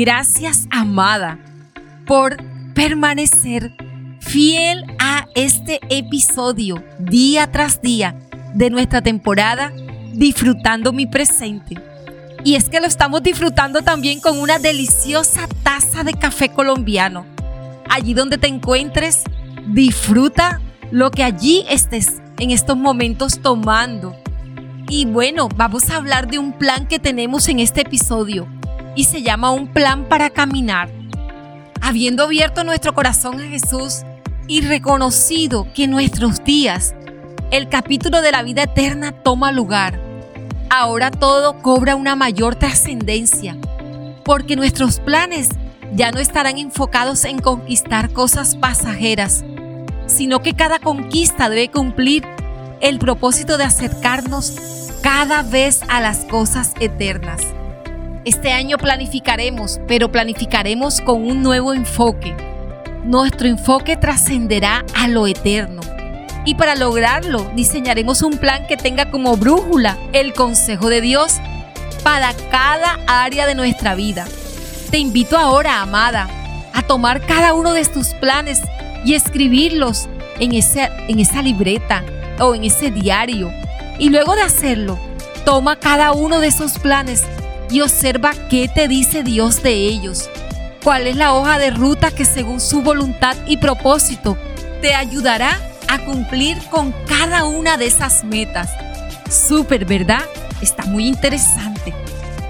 [0.00, 1.38] Gracias, amada,
[2.06, 2.38] por
[2.72, 3.70] permanecer
[4.20, 8.18] fiel a este episodio día tras día
[8.54, 9.74] de nuestra temporada
[10.14, 11.74] Disfrutando mi presente.
[12.44, 17.26] Y es que lo estamos disfrutando también con una deliciosa taza de café colombiano.
[17.90, 19.22] Allí donde te encuentres,
[19.66, 24.16] disfruta lo que allí estés en estos momentos tomando.
[24.88, 28.48] Y bueno, vamos a hablar de un plan que tenemos en este episodio
[28.94, 30.90] y se llama un plan para caminar.
[31.80, 34.02] Habiendo abierto nuestro corazón a Jesús
[34.46, 36.94] y reconocido que nuestros días
[37.50, 40.00] el capítulo de la vida eterna toma lugar,
[40.70, 43.56] ahora todo cobra una mayor trascendencia,
[44.24, 45.48] porque nuestros planes
[45.94, 49.44] ya no estarán enfocados en conquistar cosas pasajeras,
[50.06, 52.24] sino que cada conquista debe cumplir
[52.80, 54.56] el propósito de acercarnos
[55.02, 57.40] cada vez a las cosas eternas.
[58.24, 62.36] Este año planificaremos, pero planificaremos con un nuevo enfoque.
[63.04, 65.80] Nuestro enfoque trascenderá a lo eterno
[66.44, 71.36] y para lograrlo, diseñaremos un plan que tenga como brújula el consejo de Dios
[72.02, 74.26] para cada área de nuestra vida.
[74.90, 76.28] Te invito ahora, amada,
[76.72, 78.60] a tomar cada uno de tus planes
[79.04, 80.08] y escribirlos
[80.38, 82.04] en, en esa libreta
[82.38, 83.52] o en ese diario.
[83.98, 84.98] Y luego de hacerlo,
[85.44, 87.24] toma cada uno de esos planes
[87.70, 90.28] y observa qué te dice Dios de ellos.
[90.82, 94.36] ¿Cuál es la hoja de ruta que según su voluntad y propósito
[94.80, 95.58] te ayudará
[95.90, 98.70] a cumplir con cada una de esas metas.
[99.28, 100.22] Súper, ¿verdad?
[100.62, 101.92] Está muy interesante.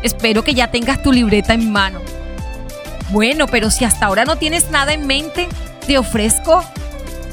[0.02, 2.00] Espero que ya tengas tu libreta en mano.
[3.10, 5.48] Bueno, pero si hasta ahora no tienes nada en mente,
[5.86, 6.62] te ofrezco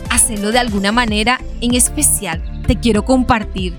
[0.10, 2.42] hacerlo de alguna manera en especial.
[2.66, 3.78] Te quiero compartir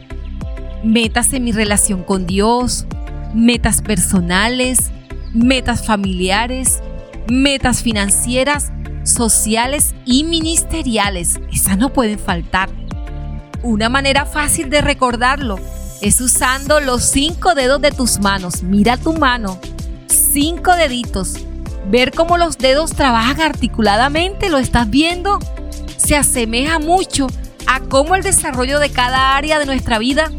[0.84, 2.86] metas en mi relación con Dios,
[3.34, 4.90] metas personales,
[5.34, 6.80] metas familiares,
[7.28, 8.72] metas financieras
[9.04, 11.40] sociales y ministeriales.
[11.52, 12.70] Esas no pueden faltar.
[13.62, 15.58] Una manera fácil de recordarlo
[16.00, 18.62] es usando los cinco dedos de tus manos.
[18.62, 19.58] Mira tu mano.
[20.06, 21.34] Cinco deditos.
[21.90, 25.38] Ver cómo los dedos trabajan articuladamente, ¿lo estás viendo?
[25.96, 27.26] Se asemeja mucho
[27.66, 30.30] a cómo el desarrollo de cada área de nuestra vida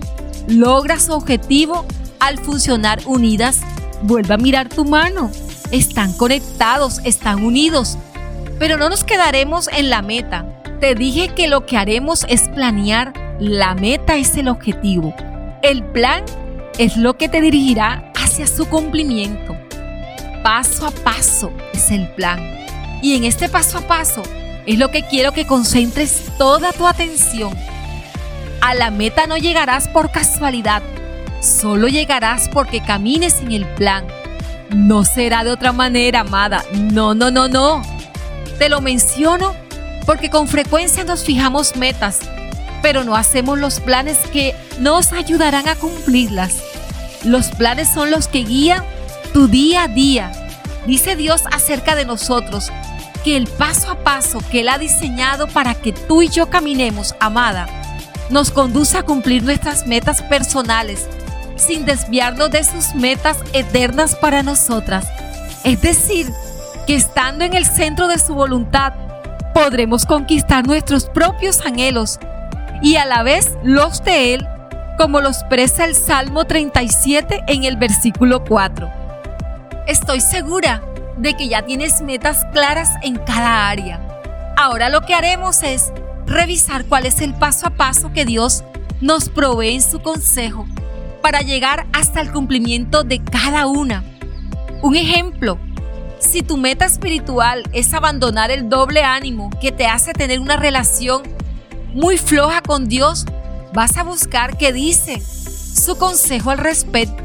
[0.48, 1.86] logra su objetivo
[2.20, 3.62] al funcionar unidas.
[4.04, 5.32] Vuelve a mirar tu mano.
[5.72, 7.98] Están conectados, están unidos
[8.60, 10.46] pero no nos quedaremos en la meta.
[10.82, 13.14] Te dije que lo que haremos es planear.
[13.40, 15.16] La meta es el objetivo.
[15.64, 16.26] El plan
[16.78, 19.58] es lo que te dirigirá hacia su cumplimiento.
[20.44, 22.40] Paso a paso es el plan.
[23.02, 24.24] Y en este paso a paso
[24.66, 27.54] es lo que quiero que concentres toda tu atención.
[28.60, 30.84] A la meta no llegarás por casualidad,
[31.42, 34.06] solo llegarás porque camines en el plan.
[34.70, 36.64] No será de otra manera, amada.
[36.74, 37.82] No, no, no, no.
[38.58, 39.56] Te lo menciono
[40.06, 42.20] porque con frecuencia nos fijamos metas,
[42.82, 46.58] pero no hacemos los planes que nos ayudarán a cumplirlas.
[47.24, 48.84] Los planes son los que guían
[49.34, 50.32] tu día a día.
[50.86, 52.72] Dice Dios acerca de nosotros
[53.24, 57.16] que el paso a paso que Él ha diseñado para que tú y yo caminemos,
[57.20, 57.68] amada,
[58.30, 61.08] nos conduce a cumplir nuestras metas personales
[61.60, 65.08] sin desviarnos de sus metas eternas para nosotras.
[65.64, 66.32] Es decir,
[66.88, 68.94] que estando en el centro de su voluntad,
[69.54, 72.20] podremos conquistar nuestros propios anhelos
[72.82, 74.48] y a la vez los de Él,
[74.98, 78.90] como los expresa el Salmo 37 en el versículo 4.
[79.88, 80.82] Estoy segura
[81.18, 84.00] de que ya tienes metas claras en cada área.
[84.58, 85.92] Ahora lo que haremos es
[86.26, 88.64] revisar cuál es el paso a paso que Dios
[89.02, 90.66] nos provee en su consejo
[91.22, 94.04] para llegar hasta el cumplimiento de cada una.
[94.82, 95.60] Un ejemplo
[96.20, 101.24] si tu meta espiritual es abandonar el doble ánimo que te hace tener una relación
[101.94, 103.26] muy floja con Dios,
[103.74, 107.24] vas a buscar qué dice su consejo al respecto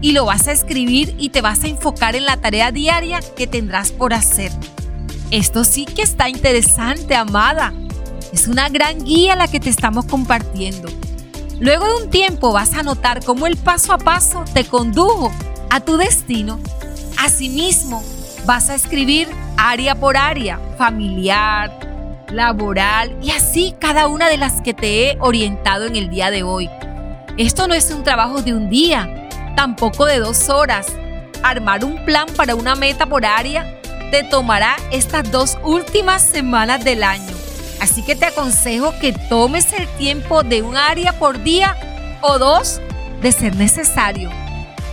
[0.00, 3.46] y lo vas a escribir y te vas a enfocar en la tarea diaria que
[3.46, 4.50] tendrás por hacer.
[5.30, 7.72] Esto sí que está interesante, amada.
[8.32, 10.88] Es una gran guía la que te estamos compartiendo.
[11.62, 15.32] Luego de un tiempo vas a notar cómo el paso a paso te condujo
[15.70, 16.58] a tu destino.
[17.16, 18.02] Asimismo,
[18.44, 21.70] Vas a escribir área por área, familiar,
[22.28, 26.42] laboral y así cada una de las que te he orientado en el día de
[26.42, 26.68] hoy.
[27.36, 30.88] Esto no es un trabajo de un día, tampoco de dos horas.
[31.44, 33.80] Armar un plan para una meta por área
[34.10, 37.41] te tomará estas dos últimas semanas del año.
[37.82, 41.76] Así que te aconsejo que tomes el tiempo de un área por día
[42.20, 42.80] o dos
[43.20, 44.30] de ser necesario.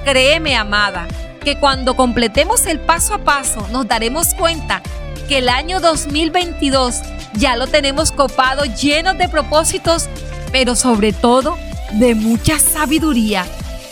[0.04, 4.82] Créeme, amada, porque cuando completemos el paso a paso nos daremos cuenta
[5.28, 7.02] que el año 2022
[7.34, 10.10] ya lo tenemos copado lleno de propósitos,
[10.52, 11.60] pero sobre todo
[11.92, 13.46] de mucha sabiduría.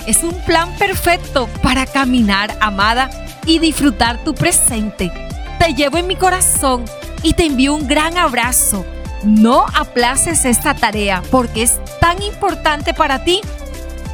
[0.08, 3.12] Es un plan perfecto para caminar, amada,
[3.46, 5.12] y disfrutar tu presente.
[5.60, 6.86] Te llevo en mi corazón
[7.24, 8.86] y te envío un gran abrazo.
[9.24, 13.42] No aplaces esta tarea porque es tan importante para ti,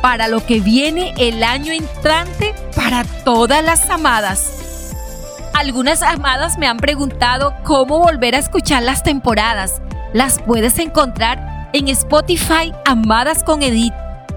[0.02, 4.64] para lo que viene el año entrante, para todas las amadas.
[5.54, 9.82] Algunas amadas me han preguntado cómo volver a escuchar las temporadas.
[10.14, 13.94] Las puedes encontrar en Spotify Amadas con Edith,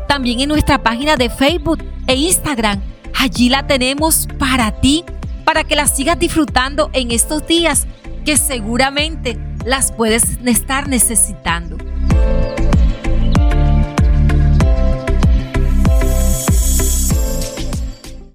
[0.08, 2.80] también en nuestra página de Facebook e Instagram.
[3.18, 5.04] Allí la tenemos para ti,
[5.46, 7.86] para que las sigas disfrutando en estos días
[8.24, 11.78] que seguramente las puedes estar necesitando.